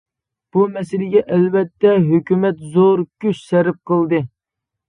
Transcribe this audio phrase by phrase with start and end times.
[0.55, 4.25] بۇ مەسىلىگە ئەلۋەتتە ھۆكۈمەت زور كۈچ سەرپ قىلدى.